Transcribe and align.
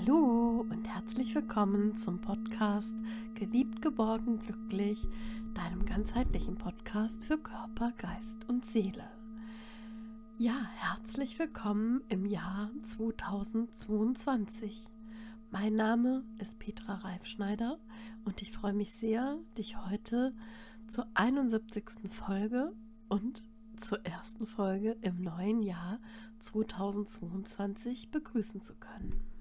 Hallo 0.00 0.64
und 0.70 0.86
herzlich 0.86 1.34
willkommen 1.34 1.96
zum 1.96 2.20
Podcast 2.20 2.94
Geliebt, 3.34 3.82
geborgen, 3.82 4.38
glücklich, 4.38 5.08
deinem 5.54 5.84
ganzheitlichen 5.86 6.56
Podcast 6.56 7.24
für 7.24 7.36
Körper, 7.36 7.92
Geist 7.96 8.48
und 8.48 8.64
Seele. 8.64 9.10
Ja, 10.38 10.54
herzlich 10.76 11.36
willkommen 11.40 12.04
im 12.08 12.26
Jahr 12.26 12.70
2022. 12.84 14.84
Mein 15.50 15.74
Name 15.74 16.22
ist 16.38 16.60
Petra 16.60 16.94
Reifschneider 16.94 17.80
und 18.24 18.40
ich 18.40 18.52
freue 18.52 18.74
mich 18.74 18.92
sehr, 18.92 19.36
dich 19.56 19.84
heute 19.86 20.32
zur 20.86 21.08
71. 21.14 21.84
Folge 22.10 22.72
und 23.08 23.42
zur 23.76 24.06
ersten 24.06 24.46
Folge 24.46 24.96
im 25.00 25.22
neuen 25.22 25.60
Jahr 25.62 25.98
2022 26.38 28.12
begrüßen 28.12 28.62
zu 28.62 28.76
können. 28.76 29.37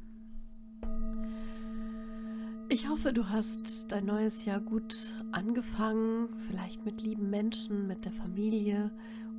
Ich 2.70 2.90
hoffe, 2.90 3.14
du 3.14 3.30
hast 3.30 3.94
dein 3.94 4.06
neues 4.06 4.44
Jahr 4.44 4.60
gut 4.60 5.14
angefangen, 5.32 6.28
vielleicht 6.48 6.84
mit 6.84 7.02
lieben 7.02 7.30
Menschen, 7.30 7.88
mit 7.88 8.04
der 8.04 8.12
Familie 8.12 8.92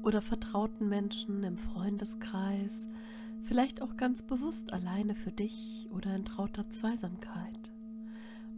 oder 0.02 0.22
vertrauten 0.22 0.88
Menschen 0.88 1.44
im 1.44 1.58
Freundeskreis, 1.58 2.88
vielleicht 3.44 3.82
auch 3.82 3.98
ganz 3.98 4.22
bewusst 4.22 4.72
alleine 4.72 5.14
für 5.14 5.30
dich 5.30 5.88
oder 5.90 6.16
in 6.16 6.24
trauter 6.24 6.70
Zweisamkeit. 6.70 7.70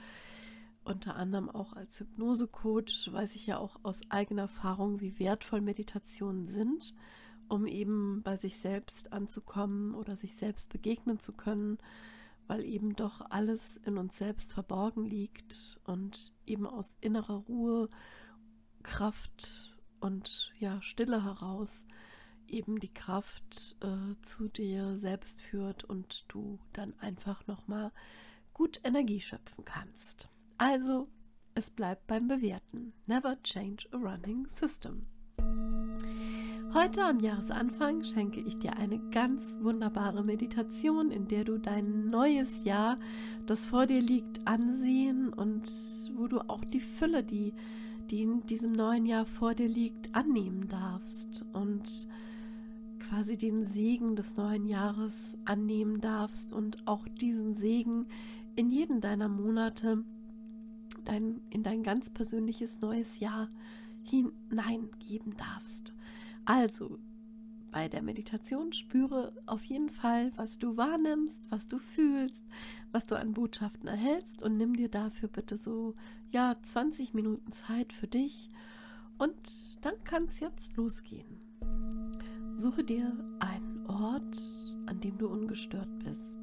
unter 0.84 1.16
anderem 1.16 1.50
auch 1.50 1.74
als 1.74 2.00
Hypnose-Coach, 2.00 3.12
weiß 3.12 3.34
ich 3.34 3.46
ja 3.46 3.58
auch 3.58 3.78
aus 3.82 4.00
eigener 4.08 4.40
Erfahrung, 4.42 5.02
wie 5.02 5.18
wertvoll 5.18 5.60
Meditationen 5.60 6.48
sind, 6.48 6.94
um 7.48 7.66
eben 7.66 8.22
bei 8.22 8.38
sich 8.38 8.56
selbst 8.56 9.12
anzukommen 9.12 9.94
oder 9.94 10.16
sich 10.16 10.34
selbst 10.34 10.70
begegnen 10.70 11.20
zu 11.20 11.34
können, 11.34 11.76
weil 12.46 12.64
eben 12.64 12.96
doch 12.96 13.30
alles 13.30 13.76
in 13.76 13.98
uns 13.98 14.16
selbst 14.16 14.54
verborgen 14.54 15.04
liegt 15.04 15.78
und 15.84 16.32
eben 16.46 16.66
aus 16.66 16.94
innerer 17.02 17.36
Ruhe, 17.36 17.90
Kraft 18.82 19.76
und 20.00 20.54
ja, 20.58 20.80
Stille 20.80 21.22
heraus 21.22 21.86
eben 22.50 22.80
die 22.80 22.92
Kraft 22.92 23.76
äh, 23.80 24.20
zu 24.22 24.48
dir 24.48 24.98
selbst 24.98 25.40
führt 25.40 25.84
und 25.84 26.24
du 26.28 26.58
dann 26.72 26.94
einfach 27.00 27.46
nochmal 27.46 27.92
gut 28.52 28.80
Energie 28.84 29.20
schöpfen 29.20 29.64
kannst. 29.64 30.28
Also, 30.56 31.08
es 31.54 31.70
bleibt 31.70 32.06
beim 32.06 32.28
Bewerten. 32.28 32.92
Never 33.06 33.40
change 33.42 33.88
a 33.92 33.96
running 33.96 34.46
system. 34.48 35.06
Heute 36.74 37.02
am 37.02 37.20
Jahresanfang 37.20 38.04
schenke 38.04 38.40
ich 38.40 38.58
dir 38.58 38.76
eine 38.76 38.98
ganz 39.10 39.56
wunderbare 39.60 40.22
Meditation, 40.22 41.10
in 41.10 41.26
der 41.26 41.44
du 41.44 41.58
dein 41.58 42.10
neues 42.10 42.62
Jahr, 42.62 42.98
das 43.46 43.64
vor 43.64 43.86
dir 43.86 44.02
liegt, 44.02 44.46
ansehen 44.46 45.32
und 45.32 45.68
wo 46.14 46.26
du 46.26 46.40
auch 46.40 46.64
die 46.64 46.80
Fülle, 46.80 47.24
die, 47.24 47.54
die 48.10 48.22
in 48.22 48.46
diesem 48.46 48.72
neuen 48.72 49.06
Jahr 49.06 49.24
vor 49.24 49.54
dir 49.54 49.68
liegt, 49.68 50.14
annehmen 50.14 50.68
darfst 50.68 51.44
und 51.54 52.06
quasi 53.08 53.36
den 53.36 53.64
Segen 53.64 54.16
des 54.16 54.36
neuen 54.36 54.66
Jahres 54.66 55.36
annehmen 55.44 56.00
darfst 56.00 56.52
und 56.52 56.86
auch 56.86 57.08
diesen 57.08 57.54
Segen 57.54 58.06
in 58.56 58.70
jeden 58.70 59.00
deiner 59.00 59.28
Monate 59.28 60.04
dein, 61.04 61.40
in 61.50 61.62
dein 61.62 61.82
ganz 61.82 62.10
persönliches 62.10 62.80
neues 62.80 63.20
Jahr 63.20 63.48
hineingeben 64.02 65.36
darfst. 65.36 65.92
Also 66.44 66.98
bei 67.70 67.88
der 67.88 68.02
Meditation 68.02 68.72
spüre 68.72 69.32
auf 69.46 69.62
jeden 69.64 69.90
Fall, 69.90 70.32
was 70.36 70.58
du 70.58 70.76
wahrnimmst, 70.76 71.38
was 71.50 71.66
du 71.66 71.78
fühlst, 71.78 72.44
was 72.92 73.06
du 73.06 73.14
an 73.14 73.34
Botschaften 73.34 73.88
erhältst 73.88 74.42
und 74.42 74.56
nimm 74.56 74.76
dir 74.76 74.88
dafür 74.88 75.28
bitte 75.28 75.56
so 75.58 75.94
ja 76.30 76.56
20 76.62 77.14
Minuten 77.14 77.52
Zeit 77.52 77.92
für 77.92 78.06
dich 78.06 78.50
und 79.18 79.34
dann 79.84 79.94
kann 80.04 80.24
es 80.24 80.40
jetzt 80.40 80.76
losgehen. 80.76 81.47
Suche 82.58 82.82
dir 82.82 83.16
einen 83.38 83.86
Ort, 83.86 84.42
an 84.86 84.98
dem 84.98 85.16
du 85.16 85.28
ungestört 85.28 85.88
bist. 86.00 86.40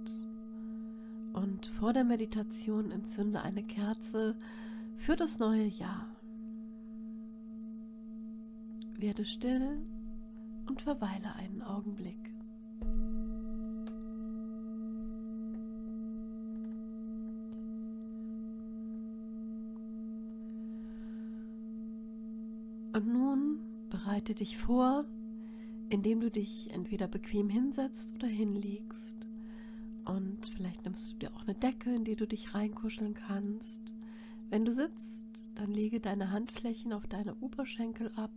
Und 1.33 1.65
vor 1.77 1.91
der 1.91 2.05
Meditation 2.05 2.89
entzünde 2.91 3.41
eine 3.41 3.61
Kerze 3.61 4.37
für 4.95 5.17
das 5.17 5.39
neue 5.39 5.65
Jahr. 5.65 6.07
Werde 8.97 9.25
still 9.25 9.83
und 10.67 10.81
verweile 10.81 11.35
einen 11.35 11.61
Augenblick. 11.61 12.33
Und 22.93 23.05
nun 23.05 23.59
bereite 23.89 24.33
dich 24.33 24.57
vor, 24.57 25.03
indem 25.95 26.19
du 26.19 26.29
dich 26.29 26.71
entweder 26.73 27.07
bequem 27.07 27.47
hinsetzt 27.47 28.13
oder 28.15 28.27
hinlegst. 28.27 29.29
Und 30.03 30.51
vielleicht 30.53 30.83
nimmst 30.83 31.13
du 31.13 31.15
dir 31.15 31.33
auch 31.33 31.43
eine 31.43 31.55
Decke, 31.55 31.95
in 31.95 32.03
die 32.03 32.17
du 32.17 32.27
dich 32.27 32.53
reinkuscheln 32.53 33.13
kannst. 33.13 33.79
Wenn 34.49 34.65
du 34.65 34.73
sitzt, 34.73 35.21
dann 35.55 35.71
lege 35.71 36.01
deine 36.01 36.31
Handflächen 36.31 36.91
auf 36.91 37.07
deine 37.07 37.35
Oberschenkel 37.35 38.11
ab 38.17 38.33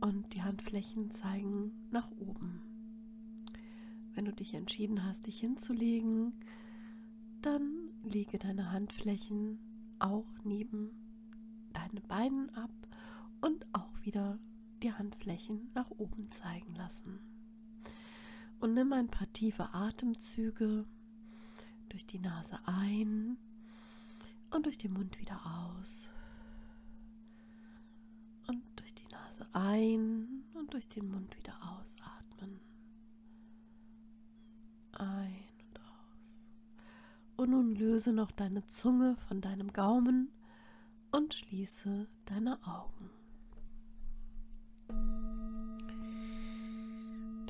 und 0.00 0.34
die 0.34 0.42
Handflächen 0.42 1.12
zeigen 1.12 1.70
nach 1.92 2.10
oben. 2.18 2.60
Wenn 4.14 4.24
du 4.24 4.32
dich 4.32 4.54
entschieden 4.54 5.04
hast, 5.04 5.28
dich 5.28 5.38
hinzulegen, 5.38 6.32
dann 7.40 7.70
lege 8.02 8.36
deine 8.40 8.72
Handflächen 8.72 9.60
auch 10.00 10.26
neben 10.42 10.90
deine 11.72 12.00
Beinen 12.00 12.50
ab 12.50 12.72
und 13.42 13.64
auch 13.72 13.92
wieder 14.02 14.40
die 14.84 14.92
Handflächen 14.92 15.70
nach 15.74 15.90
oben 15.90 16.30
zeigen 16.30 16.74
lassen. 16.76 17.18
Und 18.60 18.74
nimm 18.74 18.92
ein 18.92 19.08
paar 19.08 19.32
tiefe 19.32 19.74
Atemzüge 19.74 20.86
durch 21.88 22.06
die 22.06 22.20
Nase 22.20 22.58
ein 22.66 23.36
und 24.50 24.66
durch 24.66 24.78
den 24.78 24.92
Mund 24.92 25.18
wieder 25.18 25.40
aus. 25.44 26.08
ein 29.54 30.44
und 30.54 30.74
durch 30.74 30.88
den 30.88 31.10
Mund 31.10 31.36
wieder 31.38 31.54
ausatmen. 31.62 32.60
Ein 34.92 35.48
und 35.68 35.80
aus. 35.80 37.36
Und 37.36 37.50
nun 37.50 37.74
löse 37.76 38.12
noch 38.12 38.32
deine 38.32 38.66
Zunge 38.66 39.16
von 39.28 39.40
deinem 39.40 39.72
Gaumen 39.72 40.32
und 41.12 41.34
schließe 41.34 42.08
deine 42.26 42.58
Augen. 42.66 43.10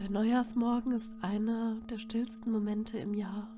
Der 0.04 0.10
Neujahrsmorgen 0.10 0.92
ist 0.92 1.10
einer 1.22 1.76
der 1.88 1.96
stillsten 1.96 2.52
Momente 2.52 2.98
im 2.98 3.14
Jahr. 3.14 3.48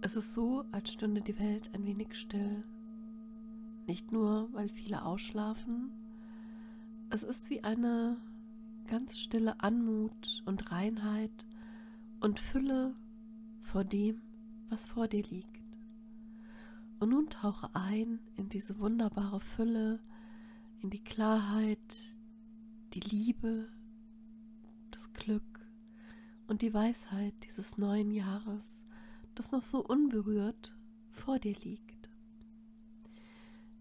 Es 0.00 0.14
ist 0.14 0.32
so, 0.32 0.64
als 0.70 0.92
stünde 0.92 1.22
die 1.22 1.36
Welt 1.40 1.74
ein 1.74 1.84
wenig 1.84 2.14
still. 2.14 2.62
Nicht 3.88 4.12
nur, 4.12 4.48
weil 4.52 4.68
viele 4.68 5.04
ausschlafen, 5.04 5.90
es 7.10 7.24
ist 7.24 7.50
wie 7.50 7.64
eine 7.64 8.16
ganz 8.86 9.18
stille 9.18 9.58
Anmut 9.58 10.44
und 10.46 10.70
Reinheit 10.70 11.46
und 12.20 12.38
Fülle 12.38 12.94
vor 13.60 13.82
dem, 13.82 14.22
was 14.68 14.86
vor 14.86 15.08
dir 15.08 15.24
liegt. 15.24 15.80
Und 17.00 17.08
nun 17.08 17.28
tauche 17.28 17.74
ein 17.74 18.20
in 18.36 18.48
diese 18.48 18.78
wunderbare 18.78 19.40
Fülle, 19.40 19.98
in 20.80 20.90
die 20.90 21.02
Klarheit, 21.02 22.04
die 22.94 23.00
Liebe, 23.00 23.68
Glück 25.28 25.60
und 26.46 26.62
die 26.62 26.72
Weisheit 26.72 27.34
dieses 27.44 27.76
neuen 27.76 28.10
Jahres, 28.10 28.86
das 29.34 29.52
noch 29.52 29.60
so 29.60 29.84
unberührt 29.84 30.74
vor 31.10 31.38
dir 31.38 31.54
liegt. 31.54 32.08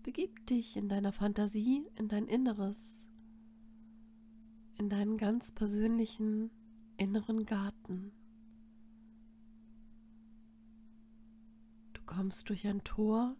Begib 0.03 0.45
dich 0.47 0.75
in 0.75 0.89
deiner 0.89 1.13
Fantasie 1.13 1.87
in 1.95 2.09
dein 2.09 2.27
Inneres, 2.27 3.05
in 4.77 4.89
deinen 4.89 5.17
ganz 5.17 5.53
persönlichen 5.53 6.51
inneren 6.97 7.45
Garten. 7.45 8.11
Du 11.93 12.01
kommst 12.05 12.49
durch 12.49 12.67
ein 12.67 12.83
Tor, 12.83 13.37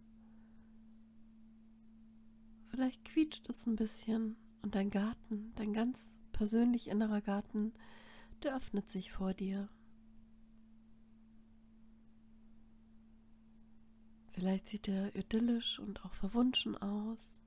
vielleicht 2.68 3.04
quietscht 3.04 3.50
es 3.50 3.66
ein 3.66 3.76
bisschen 3.76 4.34
und 4.62 4.74
dein 4.74 4.88
Garten, 4.88 5.52
dein 5.56 5.74
ganz 5.74 6.17
persönlich 6.38 6.86
innerer 6.86 7.20
Garten, 7.20 7.72
der 8.44 8.54
öffnet 8.54 8.88
sich 8.88 9.10
vor 9.10 9.34
dir. 9.34 9.68
Vielleicht 14.30 14.68
sieht 14.68 14.86
er 14.86 15.16
idyllisch 15.16 15.80
und 15.80 16.04
auch 16.04 16.14
verwunschen 16.14 16.76
aus. 16.76 17.40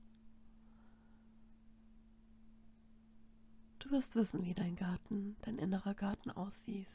Du 3.78 3.90
wirst 3.90 4.14
wissen, 4.14 4.44
wie 4.44 4.52
dein 4.52 4.76
Garten, 4.76 5.36
dein 5.40 5.56
innerer 5.56 5.94
Garten 5.94 6.30
aussieht. 6.30 6.86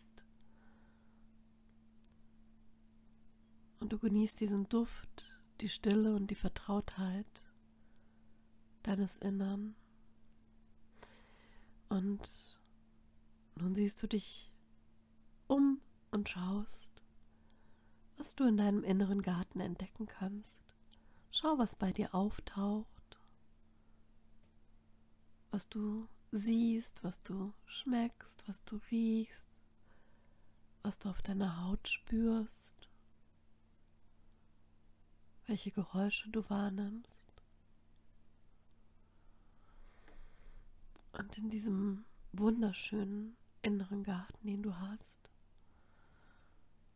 Und 3.79 3.91
du 3.91 3.97
genießt 3.97 4.39
diesen 4.39 4.69
Duft, 4.69 5.33
die 5.61 5.69
Stille 5.69 6.15
und 6.15 6.27
die 6.29 6.35
Vertrautheit 6.35 7.25
deines 8.83 9.17
Innern. 9.17 9.75
Und 11.89 12.29
nun 13.55 13.75
siehst 13.75 14.01
du 14.03 14.07
dich 14.07 14.51
um 15.47 15.81
und 16.11 16.29
schaust, 16.29 16.89
was 18.17 18.35
du 18.35 18.45
in 18.45 18.57
deinem 18.57 18.83
inneren 18.83 19.21
Garten 19.21 19.59
entdecken 19.59 20.07
kannst. 20.07 20.57
Schau, 21.31 21.57
was 21.57 21.75
bei 21.75 21.91
dir 21.91 22.13
auftaucht, 22.13 23.19
was 25.51 25.69
du 25.69 26.07
siehst, 26.31 27.03
was 27.03 27.21
du 27.23 27.53
schmeckst, 27.65 28.47
was 28.47 28.63
du 28.65 28.79
riechst, 28.91 29.47
was 30.83 30.97
du 30.99 31.09
auf 31.09 31.21
deiner 31.21 31.63
Haut 31.63 31.87
spürst, 31.87 32.89
welche 35.45 35.71
Geräusche 35.71 36.29
du 36.29 36.47
wahrnimmst. 36.49 37.16
Und 41.17 41.35
in 41.37 41.49
diesem 41.49 42.05
wunderschönen 42.31 43.35
inneren 43.63 44.03
Garten, 44.03 44.45
den 44.45 44.61
du 44.61 44.77
hast, 44.77 45.31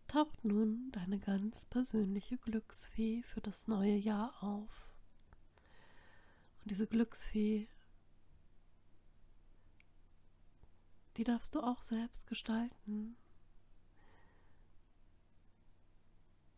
taucht 0.08 0.46
nun 0.46 0.92
deine 0.92 1.18
ganz 1.18 1.66
persönliche 1.66 2.38
Glücksfee 2.38 3.24
für 3.24 3.42
das 3.42 3.68
neue 3.68 3.96
Jahr 3.96 4.44
auf. 4.44 4.94
Und 6.62 6.70
diese 6.70 6.86
Glücksfee, 6.86 7.68
die 11.18 11.24
darfst 11.24 11.56
du 11.56 11.62
auch 11.62 11.82
selbst 11.82 12.28
gestalten. 12.28 13.18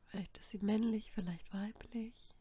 Vielleicht 0.08 0.38
ist 0.38 0.50
sie 0.50 0.60
männlich, 0.60 1.14
vielleicht 1.14 1.54
weiblich 1.54 2.33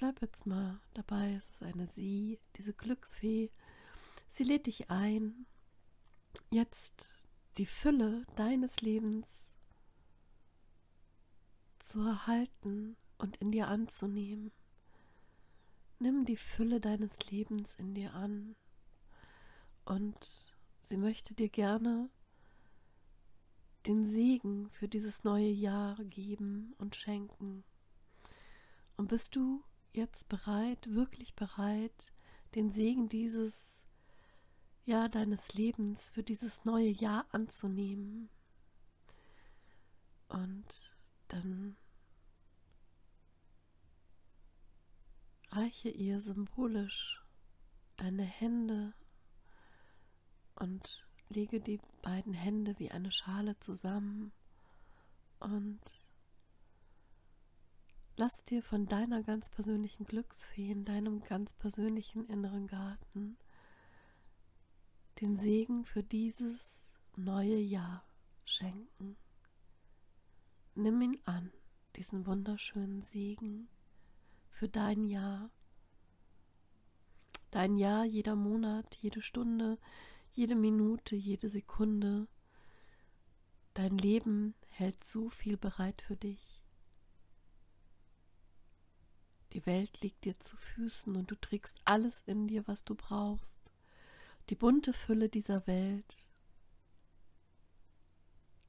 bleib 0.00 0.22
jetzt 0.22 0.46
mal 0.46 0.80
dabei. 0.94 1.34
Es 1.34 1.46
ist 1.50 1.62
eine 1.62 1.86
Sie, 1.88 2.40
diese 2.56 2.72
Glücksfee. 2.72 3.50
Sie 4.30 4.44
lädt 4.44 4.66
dich 4.66 4.90
ein, 4.90 5.44
jetzt 6.50 7.28
die 7.58 7.66
Fülle 7.66 8.24
deines 8.34 8.80
Lebens 8.80 9.52
zu 11.80 12.00
erhalten 12.00 12.96
und 13.18 13.36
in 13.36 13.52
dir 13.52 13.68
anzunehmen. 13.68 14.50
Nimm 15.98 16.24
die 16.24 16.38
Fülle 16.38 16.80
deines 16.80 17.12
Lebens 17.28 17.74
in 17.76 17.92
dir 17.92 18.14
an 18.14 18.56
und 19.84 20.56
sie 20.80 20.96
möchte 20.96 21.34
dir 21.34 21.50
gerne 21.50 22.08
den 23.84 24.06
Segen 24.06 24.70
für 24.70 24.88
dieses 24.88 25.24
neue 25.24 25.50
Jahr 25.50 26.02
geben 26.04 26.74
und 26.78 26.96
schenken. 26.96 27.64
Und 28.96 29.08
bist 29.08 29.36
du 29.36 29.62
jetzt 29.92 30.28
bereit, 30.28 30.92
wirklich 30.92 31.34
bereit, 31.34 32.12
den 32.54 32.70
Segen 32.72 33.08
dieses 33.08 33.80
Jahr 34.84 35.08
deines 35.08 35.54
Lebens 35.54 36.10
für 36.10 36.22
dieses 36.22 36.64
neue 36.64 36.88
Jahr 36.88 37.26
anzunehmen. 37.32 38.28
Und 40.28 40.96
dann 41.28 41.76
reiche 45.50 45.88
ihr 45.88 46.20
symbolisch 46.20 47.24
deine 47.96 48.22
Hände 48.22 48.94
und 50.54 51.06
lege 51.28 51.60
die 51.60 51.80
beiden 52.02 52.32
Hände 52.34 52.78
wie 52.78 52.90
eine 52.90 53.12
Schale 53.12 53.58
zusammen 53.60 54.32
und 55.38 55.80
Lass 58.20 58.44
dir 58.44 58.62
von 58.62 58.84
deiner 58.84 59.22
ganz 59.22 59.48
persönlichen 59.48 60.04
Glücksfee 60.04 60.70
in 60.70 60.84
deinem 60.84 61.22
ganz 61.22 61.54
persönlichen 61.54 62.26
inneren 62.26 62.66
Garten 62.66 63.38
den 65.22 65.38
Segen 65.38 65.86
für 65.86 66.02
dieses 66.02 66.84
neue 67.16 67.56
Jahr 67.56 68.04
schenken. 68.44 69.16
Nimm 70.74 71.00
ihn 71.00 71.18
an, 71.24 71.50
diesen 71.96 72.26
wunderschönen 72.26 73.00
Segen 73.04 73.70
für 74.50 74.68
dein 74.68 75.04
Jahr. 75.04 75.48
Dein 77.50 77.78
Jahr, 77.78 78.04
jeder 78.04 78.36
Monat, 78.36 78.96
jede 78.96 79.22
Stunde, 79.22 79.78
jede 80.34 80.56
Minute, 80.56 81.16
jede 81.16 81.48
Sekunde. 81.48 82.28
Dein 83.72 83.96
Leben 83.96 84.54
hält 84.68 85.04
so 85.04 85.30
viel 85.30 85.56
bereit 85.56 86.02
für 86.02 86.16
dich. 86.16 86.49
Die 89.52 89.66
Welt 89.66 90.00
liegt 90.00 90.24
dir 90.24 90.38
zu 90.38 90.56
Füßen 90.56 91.16
und 91.16 91.30
du 91.30 91.34
trägst 91.34 91.80
alles 91.84 92.22
in 92.26 92.46
dir, 92.46 92.66
was 92.68 92.84
du 92.84 92.94
brauchst. 92.94 93.58
Die 94.48 94.54
bunte 94.54 94.92
Fülle 94.92 95.28
dieser 95.28 95.66
Welt. 95.66 96.30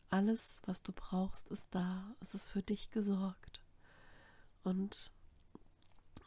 Alles, 0.09 0.61
was 0.65 0.81
du 0.81 0.91
brauchst, 0.91 1.47
ist 1.49 1.67
da. 1.71 2.15
Es 2.19 2.33
ist 2.33 2.49
für 2.49 2.63
dich 2.63 2.89
gesorgt. 2.89 3.63
Und 4.63 5.11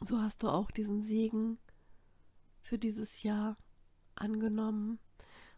so 0.01 0.19
hast 0.19 0.43
du 0.43 0.49
auch 0.49 0.71
diesen 0.71 1.03
Segen 1.03 1.57
für 2.61 2.77
dieses 2.77 3.23
Jahr 3.23 3.57
angenommen. 4.15 4.99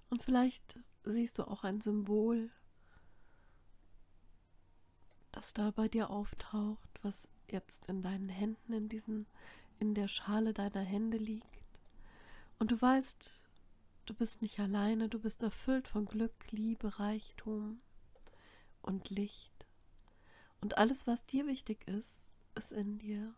Und 0.10 0.24
vielleicht 0.24 0.80
siehst 1.04 1.38
du 1.38 1.48
auch 1.48 1.63
ein 1.63 1.80
Symbol, 1.82 2.51
das 5.32 5.54
da 5.54 5.72
bei 5.72 5.88
dir 5.88 6.10
auftaucht, 6.10 6.89
was 7.01 7.27
jetzt 7.51 7.86
in 7.88 8.01
deinen 8.01 8.30
Händen, 8.30 8.74
in 8.74 8.89
diesen, 8.89 9.25
in 9.80 9.94
der 9.94 10.08
Schale 10.08 10.54
deiner 10.54 10.82
Hände 10.82 11.18
liegt. 11.18 11.46
Und 12.60 12.72
du 12.72 12.82
weißt, 12.82 13.42
du 14.06 14.13
bist 14.13 14.42
nicht 14.42 14.60
alleine, 14.60 15.10
du 15.10 15.20
bist 15.20 15.44
erfüllt 15.44 15.88
von 15.88 16.06
Glück, 16.06 16.51
Liebe, 16.51 17.00
Reichtum 17.00 17.80
und 18.82 19.10
Licht. 19.10 19.68
Und 20.62 20.77
alles, 20.77 21.06
was 21.08 21.25
dir 21.25 21.46
wichtig 21.46 21.88
ist, 21.88 22.34
ist 22.56 22.72
in 22.72 22.98
dir. 22.98 23.34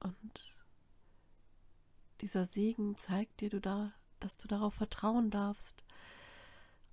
Und 0.00 0.54
dieser 2.20 2.44
Segen 2.44 2.96
zeigt 2.98 3.40
dir, 3.40 3.48
du 3.48 3.60
da, 3.60 3.92
dass 4.20 4.36
du 4.36 4.48
darauf 4.48 4.74
vertrauen 4.74 5.30
darfst, 5.30 5.84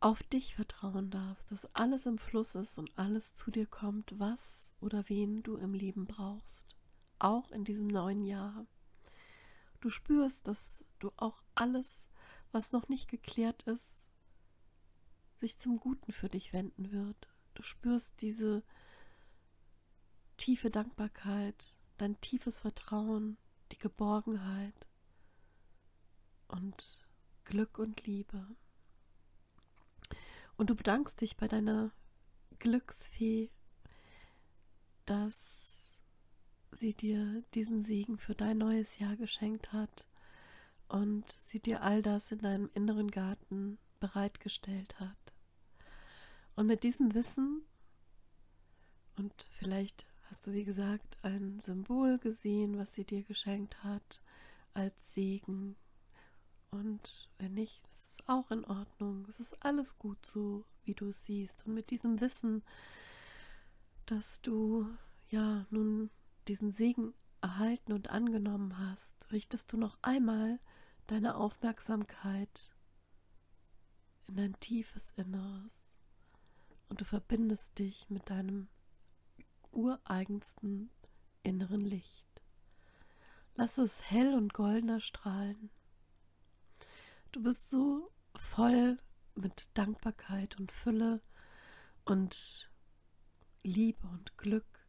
auf 0.06 0.22
dich 0.22 0.54
vertrauen 0.54 1.10
darfst, 1.10 1.52
dass 1.52 1.66
alles 1.74 2.06
im 2.06 2.20
Fluss 2.20 2.54
ist 2.54 2.78
und 2.78 2.96
alles 2.96 3.34
zu 3.34 3.50
dir 3.50 3.66
kommt, 3.66 4.20
was 4.20 4.72
oder 4.80 5.10
wen 5.10 5.42
du 5.42 5.58
im 5.58 5.74
Leben 5.74 6.06
brauchst, 6.06 6.64
auch 7.18 7.50
in 7.50 7.66
diesem 7.66 7.88
neuen 7.88 8.22
Jahr. 8.22 8.68
Du 9.82 9.90
spürst, 9.90 10.48
dass 10.48 10.86
du 11.00 11.12
auch 11.18 11.42
alles, 11.56 12.08
was 12.52 12.72
noch 12.72 12.88
nicht 12.88 13.08
geklärt 13.08 13.64
ist, 13.64 14.08
sich 15.40 15.58
zum 15.58 15.80
Guten 15.80 16.12
für 16.12 16.30
dich 16.30 16.54
wenden 16.54 16.92
wird. 16.92 17.28
Du 17.56 17.64
spürst 17.64 18.22
diese 18.22 18.62
tiefe 20.38 20.70
Dankbarkeit, 20.70 21.74
dein 21.98 22.22
tiefes 22.22 22.60
Vertrauen, 22.60 23.38
die 23.72 23.80
Geborgenheit 23.80 24.88
und 26.48 27.00
Glück 27.44 27.80
und 27.80 28.06
Liebe. 28.06 28.46
Und 30.58 30.70
du 30.70 30.76
bedankst 30.76 31.20
dich 31.22 31.38
bei 31.38 31.48
deiner 31.48 31.92
Glücksfee, 32.60 33.50
dass 35.06 35.98
sie 36.72 36.94
dir 36.94 37.44
diesen 37.54 37.84
Segen 37.84 38.18
für 38.18 38.36
dein 38.36 38.58
neues 38.58 39.00
Jahr 39.00 39.16
geschenkt 39.16 39.74
hat 39.74 40.06
und 40.88 41.38
sie 41.46 41.60
dir 41.60 41.84
all 41.84 42.02
das 42.02 42.32
in 42.32 42.40
deinem 42.40 42.70
inneren 42.74 43.12
Garten 43.12 43.78
bereitgestellt 44.00 45.00
hat. 45.00 45.34
Und 46.56 46.68
mit 46.68 46.84
diesem 46.84 47.14
Wissen 47.14 47.64
und 49.18 49.50
vielleicht 49.54 50.06
hast 50.30 50.48
du, 50.48 50.54
wie 50.54 50.64
gesagt, 50.64 51.18
ein 51.22 51.60
Symbol 51.60 52.18
gesehen, 52.18 52.78
was 52.78 52.94
sie 52.94 53.06
dir 53.06 53.24
geschenkt 53.24 53.84
hat 53.84 54.22
als 54.74 54.96
Segen. 55.14 55.76
Und 56.72 57.30
wenn 57.38 57.54
nicht, 57.54 57.82
ist 58.16 58.30
auch 58.30 58.50
in 58.52 58.64
Ordnung. 58.66 59.26
Es 59.30 59.40
ist 59.40 59.56
alles 59.64 59.98
gut 59.98 60.26
so, 60.26 60.66
wie 60.86 60.94
du 60.94 61.10
es 61.10 61.26
siehst. 61.26 61.66
Und 61.66 61.74
mit 61.74 61.90
diesem 61.90 62.22
Wissen, 62.22 62.64
dass 64.06 64.42
du 64.42 64.88
ja 65.30 65.66
nun 65.70 66.10
diesen 66.48 66.72
Segen 66.72 67.14
erhalten 67.42 67.92
und 67.92 68.10
angenommen 68.10 68.78
hast, 68.78 69.32
richtest 69.32 69.72
du 69.74 69.78
noch 69.78 69.98
einmal 70.02 70.60
deine 71.08 71.36
Aufmerksamkeit 71.36 72.72
in 74.28 74.38
dein 74.38 74.60
tiefes 74.60 75.12
Inneres 75.18 75.72
und 76.88 77.02
du 77.02 77.06
verbindest 77.06 77.78
dich 77.78 78.10
mit 78.10 78.30
deinem 78.30 78.68
ureigensten 79.72 80.90
inneren 81.44 81.82
Licht. 81.82 82.26
Lass 83.56 83.78
es 83.78 84.10
hell 84.10 84.34
und 84.34 84.54
goldener 84.54 85.00
strahlen. 85.00 85.70
Du 87.36 87.44
bist 87.44 87.70
so 87.70 88.14
voll 88.38 88.98
mit 89.36 89.70
Dankbarkeit 89.74 90.58
und 90.58 90.72
Fülle 90.72 91.22
und 92.06 92.66
Liebe 93.62 94.08
und 94.08 94.38
Glück, 94.38 94.88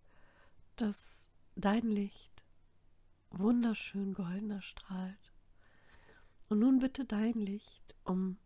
dass 0.76 1.26
dein 1.57 1.88
Licht 1.88 2.45
wunderschön 3.31 4.15
goldener 4.15 4.62
strahlt. 4.62 5.33
Und 6.49 6.61
nun 6.61 6.79
bitte 6.79 7.05
dein 7.05 7.33
Licht 7.33 7.97
um 8.05 8.38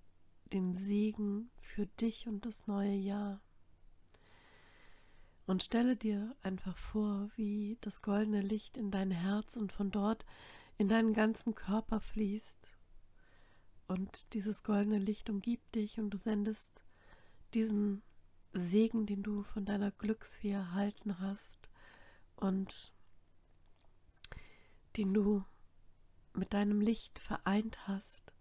den 0.46 0.72
Segen 0.72 1.50
für 1.58 1.84
dich 1.84 2.26
und 2.26 2.46
das 2.46 2.66
neue 2.66 2.94
Jahr. 2.96 3.42
Und 5.44 5.62
stelle 5.62 5.96
dir 5.96 6.34
einfach 6.40 6.78
vor, 6.78 7.28
wie 7.36 7.76
das 7.82 8.00
goldene 8.00 8.40
Licht 8.40 8.78
in 8.78 8.90
dein 8.90 9.10
Herz 9.10 9.58
und 9.58 9.72
von 9.72 9.90
dort 9.90 10.24
in 10.78 10.88
deinen 10.88 11.12
ganzen 11.12 11.54
Körper 11.54 12.00
fließt. 12.00 12.79
Und 13.90 14.34
dieses 14.34 14.62
goldene 14.62 15.00
Licht 15.00 15.30
umgibt 15.30 15.74
dich 15.74 15.98
und 15.98 16.10
du 16.10 16.16
sendest 16.16 16.70
diesen 17.54 18.02
Segen, 18.52 19.04
den 19.04 19.24
du 19.24 19.42
von 19.42 19.64
deiner 19.64 19.90
Glücksfee 19.90 20.52
erhalten 20.52 21.18
hast 21.18 21.68
und 22.36 22.92
den 24.96 25.12
du 25.12 25.44
mit 26.34 26.52
deinem 26.52 26.80
Licht 26.80 27.18
vereint 27.18 27.88
hast, 27.88 28.32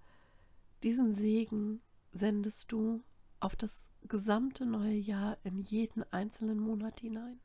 diesen 0.84 1.16
Segen 1.16 1.82
sendest 2.12 2.72
du 2.72 3.04
auf 3.40 3.56
das 3.56 3.90
gesamte 4.04 4.68
neue 4.68 5.00
Jahr 5.00 5.40
in 5.44 5.64
jeden 5.64 6.04
einzelnen 6.14 6.60
Monat 6.60 7.00
hinein. 7.00 7.40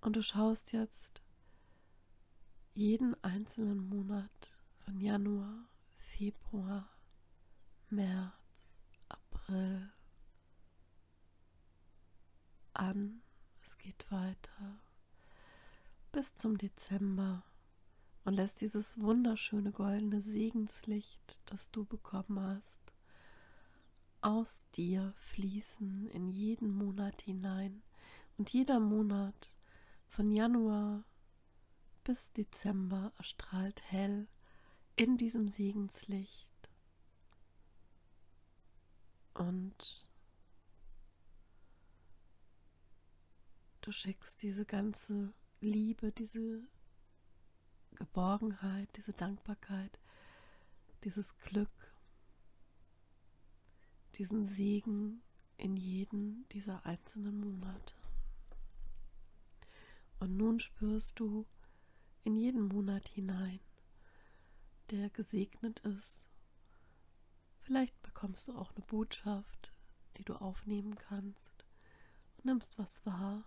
Und 0.00 0.14
du 0.14 0.22
schaust 0.22 0.70
jetzt 0.70 1.24
jeden 2.72 3.20
einzelnen 3.24 3.88
Monat 3.88 4.56
von 4.84 5.00
Januar, 5.00 5.68
Februar, 6.16 6.88
März, 7.90 8.32
April 9.10 9.92
an. 12.72 13.20
Es 13.62 13.76
geht 13.76 14.10
weiter 14.10 14.80
bis 16.12 16.34
zum 16.36 16.56
Dezember 16.56 17.42
und 18.24 18.32
lässt 18.32 18.62
dieses 18.62 18.98
wunderschöne 18.98 19.72
goldene 19.72 20.22
Segenslicht, 20.22 21.38
das 21.44 21.70
du 21.70 21.84
bekommen 21.84 22.40
hast, 22.40 22.78
aus 24.22 24.64
dir 24.74 25.12
fließen 25.18 26.08
in 26.08 26.30
jeden 26.30 26.70
Monat 26.70 27.20
hinein. 27.20 27.82
Und 28.38 28.54
jeder 28.54 28.80
Monat 28.80 29.50
von 30.08 30.30
Januar 30.32 31.04
bis 32.04 32.32
Dezember 32.32 33.12
erstrahlt 33.18 33.82
hell 33.90 34.28
in 34.96 35.18
diesem 35.18 35.48
Segenslicht. 35.48 36.48
Und 39.34 40.10
du 43.82 43.92
schickst 43.92 44.42
diese 44.42 44.64
ganze 44.64 45.32
Liebe, 45.60 46.10
diese 46.12 46.66
Geborgenheit, 47.94 48.88
diese 48.96 49.12
Dankbarkeit, 49.12 50.00
dieses 51.04 51.36
Glück 51.38 51.96
diesen 54.18 54.44
Segen 54.44 55.22
in 55.58 55.76
jeden 55.76 56.48
dieser 56.48 56.84
einzelnen 56.86 57.38
Monate. 57.38 57.94
Und 60.18 60.36
nun 60.36 60.58
spürst 60.58 61.20
du 61.20 61.46
in 62.24 62.36
jeden 62.36 62.68
Monat 62.68 63.08
hinein, 63.08 63.60
der 64.90 65.10
gesegnet 65.10 65.80
ist. 65.80 66.26
Vielleicht 67.60 68.00
bekommst 68.02 68.48
du 68.48 68.56
auch 68.56 68.74
eine 68.74 68.84
Botschaft, 68.86 69.72
die 70.16 70.24
du 70.24 70.34
aufnehmen 70.34 70.94
kannst 70.94 71.64
und 72.36 72.44
nimmst 72.44 72.78
was 72.78 73.04
wahr. 73.04 73.44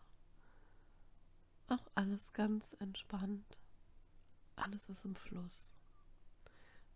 Auch 1.67 1.87
alles 1.95 2.33
ganz 2.33 2.75
entspannt. 2.79 3.57
Alles 4.55 4.89
ist 4.89 5.05
im 5.05 5.15
Fluss. 5.15 5.73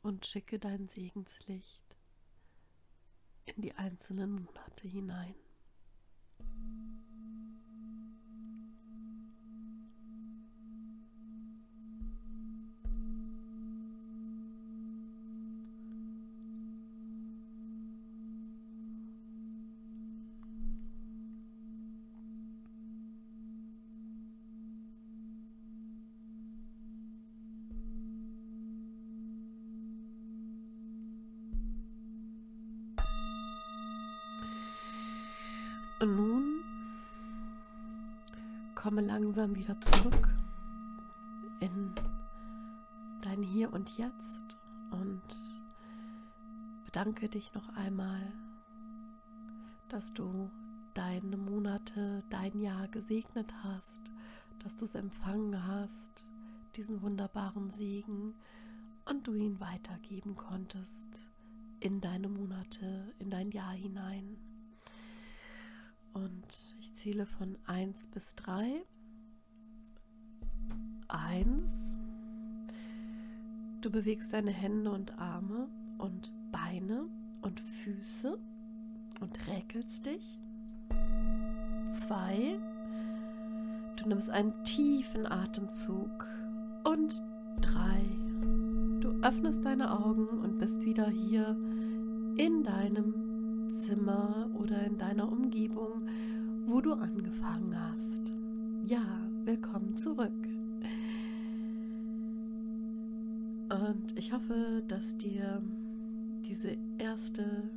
Und 0.02 0.26
schicke 0.26 0.60
dein 0.60 0.90
Segenslicht 0.90 1.84
in 3.46 3.62
die 3.62 3.74
einzelnen 3.76 4.32
Monate 4.32 4.88
hinein. 4.88 5.36
Und 36.04 36.18
nun 36.18 36.66
komme 38.76 39.00
langsam 39.00 39.56
wieder 39.56 39.80
zurück 39.80 40.36
in 41.62 41.96
dein 43.22 43.42
Hier 43.42 43.72
und 43.72 43.90
Jetzt 43.98 44.58
und 44.92 45.22
bedanke 46.84 47.30
dich 47.30 47.54
noch 47.54 47.70
einmal, 47.78 48.34
dass 49.88 50.14
du 50.14 50.52
deine 50.94 51.38
Monate, 51.38 52.22
dein 52.30 52.60
Jahr 52.60 52.90
gesegnet 52.90 53.54
hast, 53.64 54.02
dass 54.60 54.76
du 54.76 54.84
es 54.84 54.96
empfangen 54.96 55.66
hast, 55.66 56.28
diesen 56.76 57.02
wunderbaren 57.02 57.72
Segen 57.72 58.36
und 59.06 59.26
du 59.26 59.36
ihn 59.36 59.58
weitergeben 59.62 60.36
konntest 60.36 61.08
in 61.80 62.02
deine 62.02 62.28
Monate, 62.28 63.14
in 63.20 63.30
dein 63.30 63.52
Jahr 63.52 63.72
hinein. 63.72 64.53
Zähle 67.04 67.26
von 67.26 67.58
1 67.66 68.08
bis 68.12 68.34
3. 68.36 68.82
1. 71.10 71.98
Du 73.82 73.92
bewegst 73.92 74.32
deine 74.32 74.52
Hände 74.52 74.90
und 74.90 75.20
Arme 75.20 75.68
und 75.98 76.32
Beine 76.54 77.10
und 77.42 77.60
Füße 77.60 78.40
und 79.20 79.48
räkelst 79.48 80.06
dich. 80.06 80.40
Zwei. 81.92 82.58
Du 83.98 84.08
nimmst 84.08 84.30
einen 84.30 84.64
tiefen 84.64 85.26
Atemzug. 85.26 86.26
Und 86.86 87.22
drei. 87.60 88.02
Du 89.02 89.10
öffnest 89.22 89.66
deine 89.66 89.92
Augen 89.92 90.40
und 90.40 90.58
bist 90.58 90.86
wieder 90.86 91.10
hier 91.10 91.50
in 92.38 92.64
deinem 92.64 93.72
Zimmer 93.74 94.50
oder 94.54 94.82
in 94.86 94.98
deiner 94.98 95.30
Umgebung, 95.30 96.08
wo 96.66 96.82
du 96.82 96.94
angefangen 96.94 97.78
hast. 97.78 98.34
Ja, 98.86 99.04
willkommen 99.44 99.98
zurück. 99.98 100.32
Und 103.70 104.18
ich 104.18 104.32
hoffe, 104.32 104.82
dass 104.88 105.18
dir 105.18 105.62
diese 106.48 106.78
erste 106.98 107.70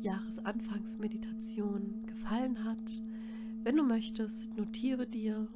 Jahresanfangsmeditation 0.00 2.06
gefallen 2.06 2.64
hat. 2.64 3.02
Wenn 3.64 3.76
du 3.76 3.82
möchtest, 3.82 4.56
notiere 4.56 5.06
dir, 5.06 5.46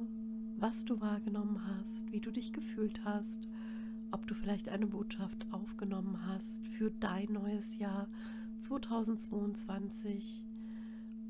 was 0.57 0.85
du 0.85 1.01
wahrgenommen 1.01 1.61
hast, 1.65 2.11
wie 2.11 2.19
du 2.19 2.29
dich 2.31 2.53
gefühlt 2.53 3.03
hast, 3.03 3.47
ob 4.11 4.27
du 4.27 4.35
vielleicht 4.35 4.69
eine 4.69 4.87
Botschaft 4.87 5.47
aufgenommen 5.51 6.19
hast 6.27 6.67
für 6.67 6.91
dein 6.91 7.33
neues 7.33 7.79
Jahr 7.79 8.07
2022. 8.59 10.45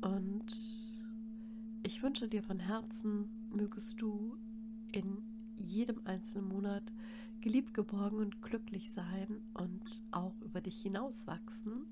Und 0.02 0.91
ich 1.82 2.02
wünsche 2.02 2.28
dir 2.28 2.42
von 2.42 2.60
Herzen, 2.60 3.48
mögest 3.50 4.00
du 4.00 4.38
in 4.92 5.22
jedem 5.56 6.06
einzelnen 6.06 6.48
Monat 6.48 6.84
geliebt, 7.40 7.74
geborgen 7.74 8.18
und 8.18 8.42
glücklich 8.42 8.92
sein 8.92 9.42
und 9.54 10.02
auch 10.12 10.40
über 10.42 10.60
dich 10.60 10.80
hinauswachsen 10.80 11.86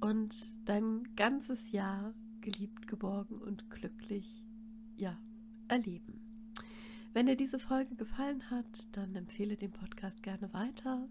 und 0.00 0.34
dein 0.64 1.02
ganzes 1.14 1.72
Jahr 1.72 2.14
geliebt, 2.40 2.88
geborgen 2.88 3.38
und 3.38 3.70
glücklich 3.70 4.44
ja, 4.96 5.18
erleben. 5.68 6.20
Wenn 7.12 7.26
dir 7.26 7.36
diese 7.36 7.58
Folge 7.58 7.94
gefallen 7.94 8.50
hat, 8.50 8.88
dann 8.92 9.14
empfehle 9.14 9.56
den 9.56 9.70
Podcast 9.70 10.22
gerne 10.22 10.52
weiter 10.54 11.08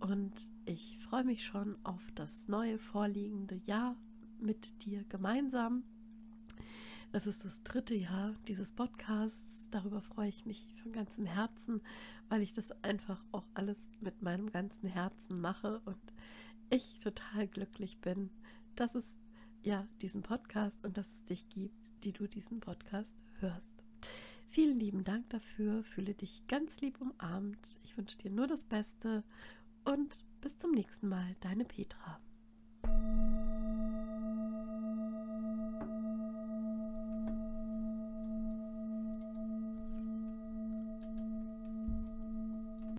und 0.00 0.50
ich 0.66 0.98
freue 0.98 1.24
mich 1.24 1.44
schon 1.44 1.76
auf 1.84 2.02
das 2.14 2.48
neue 2.48 2.78
vorliegende 2.78 3.60
Jahr 3.66 3.96
mit 4.38 4.84
dir 4.84 5.04
gemeinsam. 5.04 5.82
Es 7.12 7.26
ist 7.26 7.44
das 7.44 7.60
dritte 7.64 7.94
Jahr 7.94 8.36
dieses 8.46 8.70
Podcasts. 8.70 9.68
Darüber 9.72 10.00
freue 10.00 10.28
ich 10.28 10.46
mich 10.46 10.76
von 10.80 10.92
ganzem 10.92 11.26
Herzen, 11.26 11.82
weil 12.28 12.40
ich 12.40 12.54
das 12.54 12.70
einfach 12.84 13.20
auch 13.32 13.44
alles 13.54 13.78
mit 14.00 14.22
meinem 14.22 14.52
ganzen 14.52 14.88
Herzen 14.88 15.40
mache 15.40 15.80
und 15.86 15.98
ich 16.70 17.00
total 17.00 17.48
glücklich 17.48 17.98
bin, 17.98 18.30
dass 18.76 18.94
es 18.94 19.04
ja 19.62 19.88
diesen 20.02 20.22
Podcast 20.22 20.84
und 20.84 20.96
dass 20.96 21.12
es 21.12 21.24
dich 21.24 21.48
gibt, 21.48 21.74
die 22.04 22.12
du 22.12 22.28
diesen 22.28 22.60
Podcast 22.60 23.16
hörst. 23.40 23.82
Vielen 24.48 24.78
lieben 24.78 25.02
Dank 25.02 25.28
dafür. 25.30 25.82
Fühle 25.82 26.14
dich 26.14 26.46
ganz 26.46 26.80
lieb 26.80 27.00
umarmt. 27.00 27.80
Ich 27.82 27.96
wünsche 27.96 28.18
dir 28.18 28.30
nur 28.30 28.46
das 28.46 28.64
Beste 28.64 29.24
und 29.84 30.24
bis 30.40 30.56
zum 30.58 30.70
nächsten 30.70 31.08
Mal. 31.08 31.34
Deine 31.40 31.64
Petra. 31.64 32.20